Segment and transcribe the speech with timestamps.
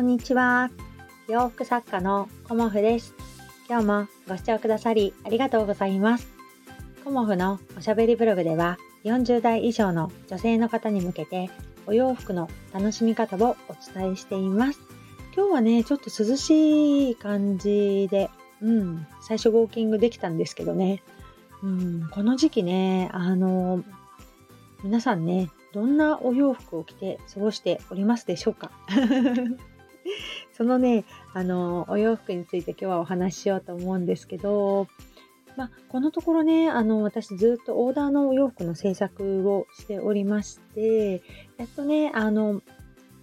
[0.00, 0.70] こんにちは。
[1.28, 3.14] 洋服作家のコモフです。
[3.68, 6.26] 今日もご視聴くださりありがとうございます。
[7.04, 11.50] コモフのおしゃべりブログでは40代以上の女性の方に向けて
[11.86, 14.80] お洋服の楽しみ方をお伝えしています。
[15.36, 18.30] 今日はね、ちょっと涼しい感じで、
[18.62, 21.02] うん、最初ウォーキングできたんですけどね、
[21.62, 23.84] うん、この時期ね、あの、
[24.82, 28.70] 皆さんね、どんなお洋服を着て過ごしておりますでしょうか？
[30.52, 34.88] そのね、あの、お洋服について今日はお話ししようと思うんですけど、
[35.56, 41.22] まあ、このところね、あの、私ずっとオーダーのお洋服の制作をしておりまして、
[41.56, 42.62] やっとね、あの、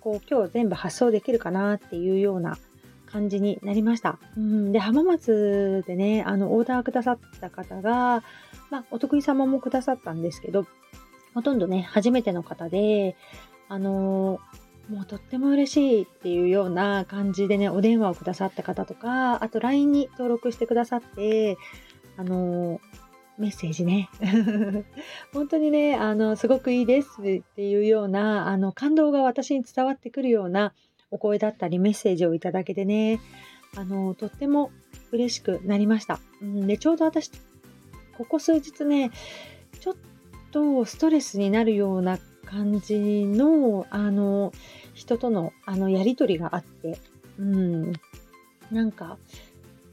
[0.00, 2.58] こう、今日全部発送できるかなっていうような
[3.06, 4.18] 感じになりました。
[4.36, 8.22] うん、で、浜松でね、あの、オーダーくださった方が、
[8.70, 10.66] まあ、お得意様もくださったんですけど、
[11.34, 13.16] ほとんどね、初めての方で、
[13.68, 14.40] あの
[14.88, 21.56] もうとっても嬉しいっていうような感じでね、お電話をくださった方とか、あと LINE に登録してくださって、
[22.16, 22.80] あの
[23.38, 24.08] メッセージね。
[25.32, 30.72] 本当にね、あの、すごくいいですっていうような、あの、感動が私に伝わってくるような
[31.10, 33.20] お声だったりメッセージをいただけてね、
[33.76, 34.70] あの、とっても
[35.10, 36.20] 嬉しくなりました。
[36.42, 37.30] うん、で、ちょうど私、
[38.16, 39.10] ここ数日ね、
[39.80, 39.94] ちょっ
[40.52, 44.52] とストレスになるような感じの、あの、
[44.94, 46.98] 人との、あの、やりとりがあって、
[47.38, 47.92] うん、
[48.70, 49.18] なんか、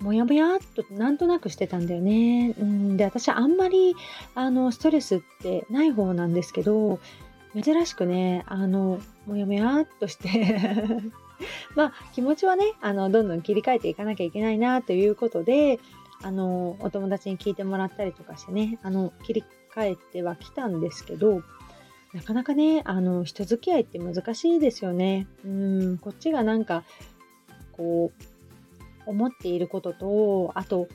[0.02, 2.56] もやもやっとなんとなくしてたんだよね。
[2.60, 3.96] うん、で、私あんまり、
[4.36, 7.00] あの、ストレスってない方なんですけど、
[7.54, 10.88] 珍しくね、あの、もやもやっとして
[11.76, 15.80] まあ、気持ちはね、あの、どんどん切り替えていかなきゃいけないな、ということで、
[16.24, 19.44] あの、お友達に聞いてもらったりとかしてね、あの、切り
[19.74, 21.42] 帰ってはきたんですけど、
[22.14, 25.28] なかなかね、あの、人付き合いって難しいですよね。
[25.46, 26.84] うん、こっちがなんか、
[27.72, 30.88] こう、思っていることと、あと、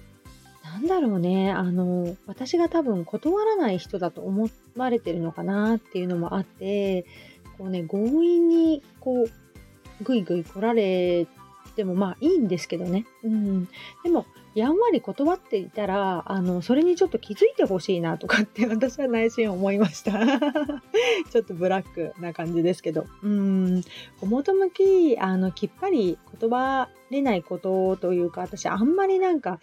[0.63, 7.07] なんだろうね、あの、私が多分断らない人だと思われてるのかなっていうのもあって、
[7.57, 11.27] こうね、強引に、こう、ぐいぐい来られ
[11.77, 13.07] てもまあいいんですけどね。
[13.25, 13.69] うん。
[14.03, 14.27] でも、
[14.57, 20.13] やんわり断っていたら、あの、それにちょっと気づいてほしいなとかって私は内心思いました。
[21.31, 23.05] ちょっとブラックな感じですけど。
[23.23, 23.83] うん、
[24.23, 29.61] 表向き、あの、きっぱり断れないことというか、私あんまりなんか、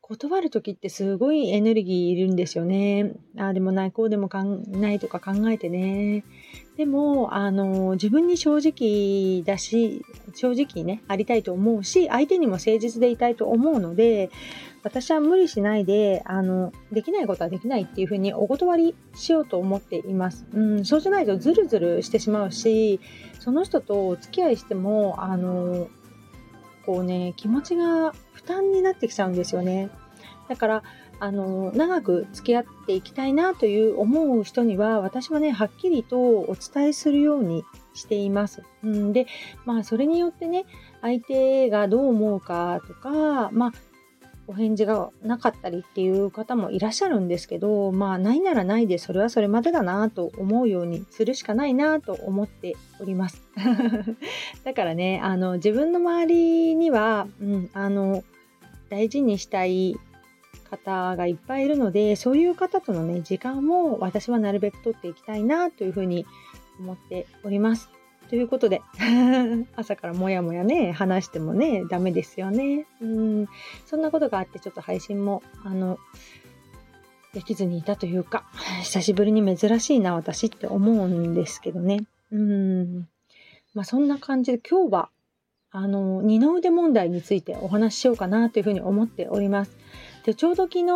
[0.00, 3.12] 断る時ってすごいエネルギーいるんですよね。
[3.36, 6.24] ああでもない、こうでもかんないとか考えてね。
[6.76, 10.04] でも、あの、自分に正直だし、
[10.34, 14.30] 正直ね、ありたいと思うし、相手にも誠実でいたいと思うので、
[14.82, 20.46] 私は無理しないで、あの、できないことはできないっていうふうにお断りしようと思っています。
[20.52, 23.00] うん、そうじゃないとズルズルしてしまうし、
[23.38, 25.88] その人とお付き合いしても、あの、
[26.84, 29.90] こうね、気持ちが負担になってきちゃうんですよね。
[30.48, 30.82] だから、
[31.20, 37.64] あの、長く付き合っていきたいなという思う人には、私はね、はっきりとお伝えするように
[37.94, 38.62] しています。
[38.82, 39.26] うん、で、
[39.64, 40.64] まあ、それによってね、
[41.00, 43.72] 相手がどう思うかとか、まあ、
[44.46, 53.42] お返事がなかったりっていう方もいらっしゃるんですけど、まあ、ないならないで、それはそれまでだなと思うようにするしかないなと思っております。
[54.64, 58.22] だからね、あの、自分の周りには、うん、あの、
[58.90, 59.96] 大事にしたい
[60.76, 66.26] 方がいっぱいいるので、そういう方とのね、時間を私はなるべく取っていきたいなというふうに
[66.78, 67.90] 思っております。
[68.28, 68.80] ということで、
[69.76, 72.86] 朝からもやもやね、話してもね、ダメですよね。
[73.00, 73.46] うん、
[73.86, 75.98] そんなことがあって、ちょっと配信も、あの、
[77.32, 78.44] できずにいたというか、
[78.82, 82.04] 久しぶりに珍しいな、私って思うんですけどね。
[82.30, 83.08] うん。
[83.74, 85.10] まあ、そんな感じで、今日は、
[85.70, 89.76] あの、二の腕問題についてお話ししようかなというふうに思っております。
[90.24, 90.86] で、ちょうど昨日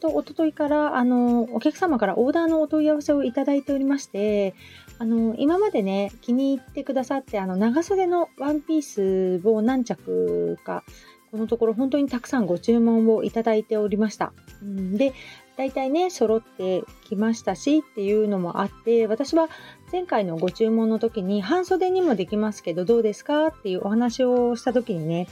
[0.00, 4.54] と一昨日から、あの、お客様からオーダーのお問い合わせをいただいておりまして、
[4.98, 10.82] あの、今までね、気に入ってくださって、あの、長袖のワンピースを何着か、
[11.30, 14.32] このところ本当にたくさんご注文をいただいておりました。
[14.62, 15.12] うん、で、
[15.56, 19.48] 大体ね、揃ってきましたしっていうのもあって、私は
[19.92, 25.28] 前回のご注文の時に半袖にもできますけどどうですかっていうお話をした時にね、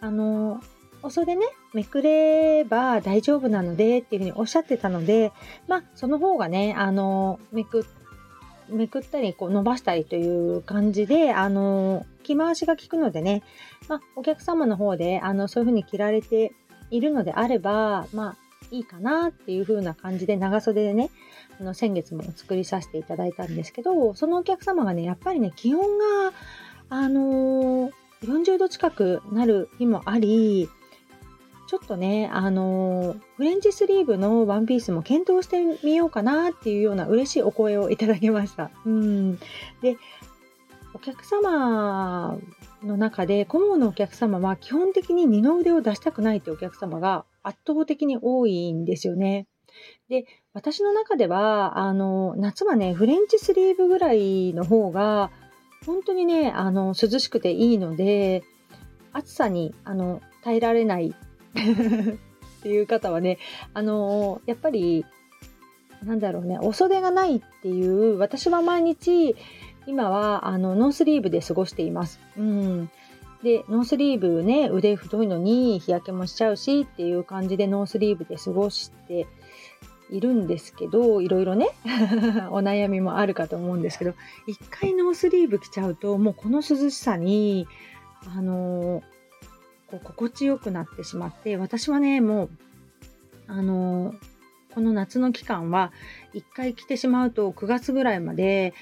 [0.00, 0.60] あの、
[1.02, 5.32] お袖ね、めくれば大丈夫なのでっていうふうにおっしゃってたので、
[5.68, 7.86] まあ、その方がね、あの、めく、
[8.68, 13.42] めくったり、こう伸ばしたりという感じで、あの、着回しが効くのでね、
[13.88, 16.52] まあ、お客様の方で、あの、そういうふうに着られて
[16.90, 18.36] いるのであれば、まあ、
[18.70, 21.10] いいかなっていう風な感じで長袖でね、
[21.60, 26.32] あの先月も作りさせていただいたんですけど、そのお客様がね、やっぱりね、気温が
[26.88, 30.68] あのー、40度近くなる日もあり、
[31.72, 38.70] ちょっとね、あの、フレンチスリーブのワンピースも検討してみようかなっていうような嬉しいお声をいただきました。
[38.84, 39.36] うん。
[39.80, 39.96] で、
[40.92, 42.36] お客様
[42.82, 49.46] の中で、顧問のお客様は基本的に二の腕を出したくないってお客様が圧倒的に多いんですよね。
[50.10, 55.30] で、私の中では、あの、夏はね、フレンチスリーブぐらいの方が、
[55.86, 58.42] 本当にね、あの、涼しくていいので、
[59.14, 61.14] 暑さに、あの、耐えられない
[62.58, 63.38] っていう方はね、
[63.74, 65.04] あの、やっぱり、
[66.04, 69.36] なんだろうね、お袖がないっていう、私は毎日、
[69.86, 72.20] 今は、あの、ノースリーブで過ごしています。
[72.36, 72.90] うん。
[73.42, 79.26] で、ノースリーブね、腕太いのに日焼けもしちゃうしっていう感じでノースリーブで過ごして
[80.10, 81.70] いるんですけど、いろいろね、
[82.50, 84.14] お悩みもあるかと思うんですけど、
[84.46, 87.66] 一回ノースリーブ着ちゃうと、もうこの涼しさに、
[88.36, 89.02] あの
[89.92, 92.50] こう心地よくなってしまって、私はね、もう、
[93.48, 94.14] あの
[94.74, 95.92] この夏の期間は、
[96.32, 98.72] 一回着てしまうと9月ぐらいまで、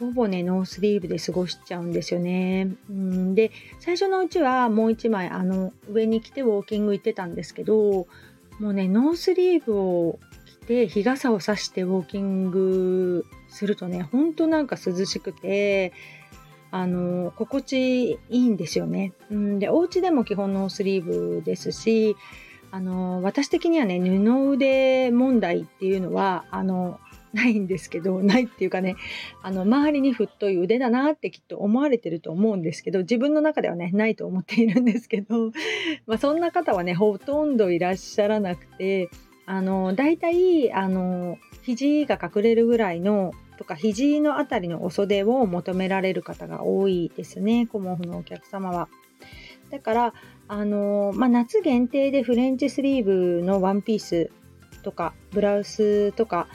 [0.00, 2.68] ほぼね、ノースリーブで過ごしちゃうんですよね。
[2.90, 8.08] うんで、最初のうちはもう一枚、あの、上に着てウォーキング行ってたんですけど、
[8.58, 15.92] もうね、ノースリーブを着て、日傘を差してウォーキングするとね、ほんとなんか涼しくて、
[16.72, 19.12] あの、心地いいんですよね。
[19.30, 22.16] うんで、お家でも基本ノースリーブですし、
[22.70, 26.98] あの、私的にはね、布腕問題っていうのは、あの、
[27.34, 28.96] ないんですけど、ないっていうかね、
[29.42, 35.52] あの、周りに太い腕だなってきっと思われてると思うんですけど、自分の中ではね、ないと思っているんですけど、
[36.06, 39.10] まあそんな方はね、ほとんどいらっしゃらなくて、
[39.44, 48.88] あの、大体、あの、肘が隠れるぐらいの、とか、肘のあたりのお袖を求められる方が多いですね、コモフのお客様は。
[49.70, 50.14] だから、
[50.48, 54.32] あの、まあ、夏限定でフレンチスリーブのワンピース
[54.82, 56.48] とか、ブラウスとか、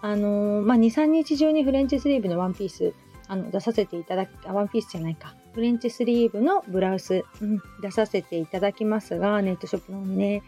[0.00, 2.94] あのー、まあ、2、3日中にフレンチスリーブのワンピース、
[3.28, 5.36] あの、出させていただき、ワンピースじゃないか。
[5.52, 10.42] フレンチスリーブのブラウス、うん、出させていただきますが、ネットショップのね。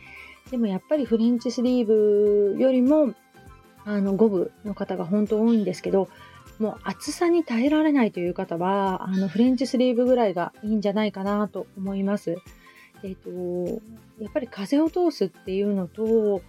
[0.50, 3.12] でもやっぱりフレンチスリーブよりも、
[3.86, 6.08] あの、5部の方が本当多いんですけど、
[6.58, 12.36] もう暑さに耐えられないという方は、あの、フレンチスリーブぐらいがいいんじゃないかなと思います。
[13.02, 13.82] えっ、ー、と、
[14.20, 16.42] やっぱり風を通すっていうのと、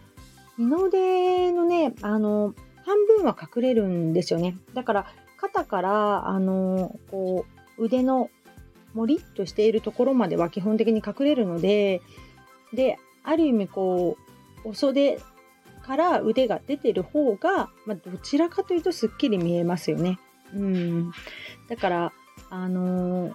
[0.58, 2.54] 二の腕のね、あの、
[2.88, 4.58] 半分は隠れるんですよね。
[4.74, 5.06] だから
[5.36, 7.46] 肩からあのこ
[7.78, 8.30] う腕の
[8.94, 12.02] もりっとしているところまでは基本的に隠れるので
[12.74, 14.18] である意味こ
[14.64, 15.20] うお袖
[15.88, 20.20] から腕が出てる方が、まあ、どちらかというとすっきり見えますよね。
[20.54, 21.12] うん、
[21.70, 22.14] だから
[22.50, 23.34] あのー、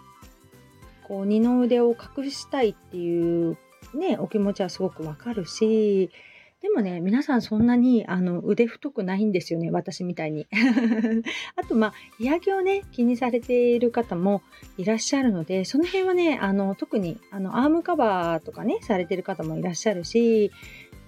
[1.08, 3.56] こう二の腕を隠したいっていう
[3.94, 6.10] ねお気持ちはすごくわかるし
[6.62, 10.46] でもね、皆さんそんなにあの腕太くないんですよね、私みたいに。
[11.56, 14.42] あと、まあ、日焼けをね、気にされている方も
[14.78, 20.52] いらっしゃるので、その辺はね、あの特にあのアームカバーとかね、されてる方もいらっしゃるし、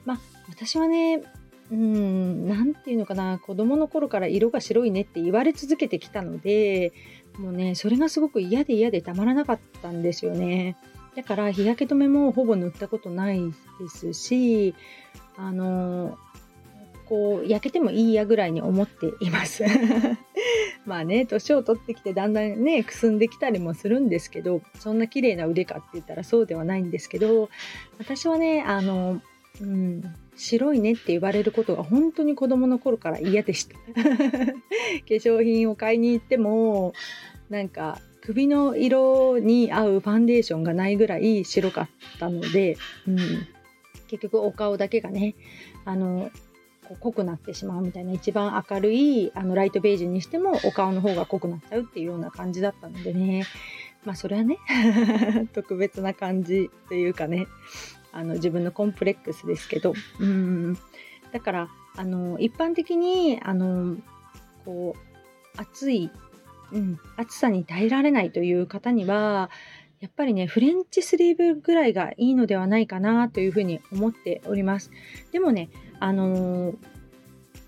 [0.04, 1.22] まあ、私はね、
[1.70, 6.92] うん、なんていうのかな、子供の頃から色が白いねって言われ続けてきたので、
[7.38, 10.76] もうね、それがすごく嫌で嫌でたまらなかったんですよね。
[11.16, 13.40] だから日焼け止めもほぼ塗ったことない
[13.80, 14.74] ですし、
[15.36, 16.18] あの
[17.06, 19.64] こう焼けてもいいやぐらいに思っています
[20.86, 27.50] まあね年を取ってきてだんだんねくすんできたりもするんですけどそんな綺麗な腕かって言ったらそうではないんですけど
[27.98, 29.20] 私はねあの、
[29.60, 30.02] うん、
[30.36, 33.76] 白いねって言われることが本当に子供の頃から嫌でした。
[33.94, 33.94] 化
[35.06, 36.92] 粧品を買いに行っても
[37.50, 43.16] なんか首の色に合うファンデーションがないぐらい白かったので、うん、
[44.08, 45.34] 結局お顔だけがね
[45.84, 46.30] あの
[47.00, 53.44] 濃くなってしまうみたいな一番明るいあのライトベージュにしてもお顔の方が濃くなっちゃうっていうような感じだったのでね。
[54.04, 54.58] まあそれはね
[55.54, 57.46] 特別な感じというかね
[58.14, 60.78] あの自分のコンプレックスですけどうん
[61.32, 63.96] だからあの一般的にあの
[64.64, 66.10] こう暑い、
[66.72, 69.50] うん、暑さに耐えられないという方には
[70.04, 74.90] やっぱりね、フレンチスリーブぐらいがいいのではないかなというふうに思っております。
[75.32, 76.76] でもね、あのー、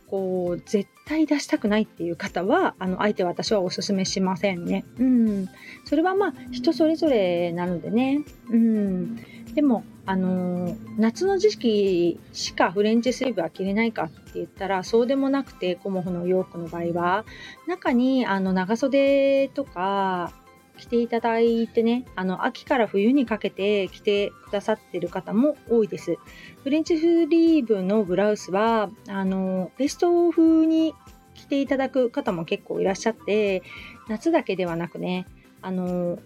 [0.06, 4.84] こう、絶対出したくないっていう方は、あの、相手は私はおすすめしませんね。
[4.98, 5.48] うん。
[5.86, 8.20] それはまあ、人それぞれなのでね。
[8.50, 9.16] うん。
[9.54, 17.24] でも、あのー、夏の時期しかフレンチスリーブは着れないかって言ったら、そうでもなくて、コモフの洋服の場合は、
[17.66, 20.32] 中に、あの、長袖とか、
[20.76, 26.18] 着ていただいてね、あの、秋から冬にかけて着てくださってる方も多いです。
[26.62, 30.94] フレンチフリーブのブラウスは、あの、ベスト風に
[31.34, 33.62] 着ていただく方も結構いらっしゃって、
[34.08, 35.26] 夏だけではなくね、
[35.62, 36.18] あの、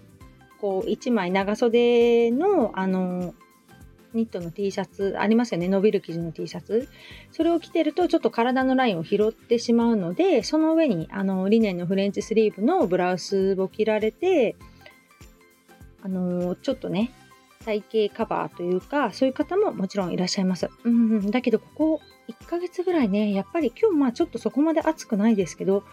[0.61, 3.35] こう、1枚長袖の、あの、
[4.15, 5.69] ニットの T シャツありますよね。
[5.69, 6.89] 伸びる生地の T シャツ。
[7.31, 14.57] それを着てるとちょっと体のラインを拾ってしまうので、その上にあのリネンのフレンチスリーブのブラウスを着られて、
[16.03, 17.13] あのちょっとね、
[17.65, 20.71] 体型カバーというか、そういう方ももちろんいらっしゃいます。
[20.85, 25.85] うん、だけどここ1ヶ月ぐらいね、やっぱり今日まあちょっとそこまで暑くないですけど、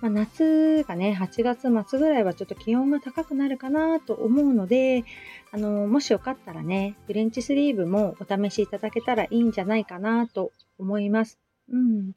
[0.00, 5.04] まあ、夏がね、8月末ぐらいはちょっと気温が高くなるかなと思うので、
[5.52, 11.38] あの、もしよかったらね、フレンチスリーブもお試しいただけたらいいんじゃないかなと思います。
[11.70, 12.12] うん。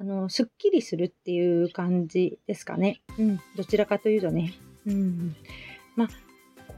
[0.00, 3.00] あの、すっきりするっていう感じですかね。
[3.18, 3.40] うん。
[3.56, 4.54] どちらかというとね。
[4.86, 5.34] うん。
[5.96, 6.08] まあ、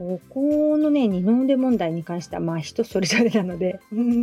[0.00, 3.80] ここのね、二の腕問題に関しては、まあ人それぞれなので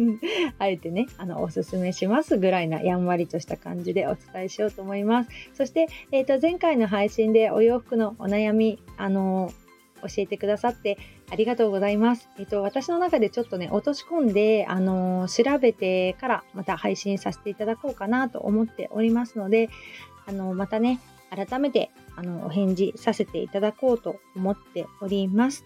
[0.57, 5.29] あえてね、あの、おすすめしますぐらいなやんわりとした感じでお伝えしようと思います。
[5.53, 9.51] そして、え、ー、と、前回の配信でお洋服のお悩み、あの、
[10.01, 10.97] 教えてくださって
[11.29, 12.27] ありがとうございます。
[12.39, 19.69] えっ、と、私の中でちょっとね、落とし込んで、あの調べてからまた配信させていただこうかなと思っておりますので、
[20.25, 25.65] あのまたね、改めてあのお返事させていただこうと思っております。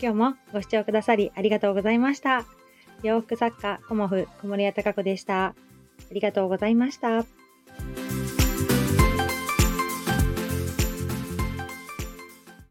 [0.00, 2.44] 今日もご視聴くださりありがとうございました。
[3.02, 5.46] 洋服作家、コモフ、小森屋隆子でした。
[5.46, 5.54] あ
[6.12, 7.37] りがとうございました。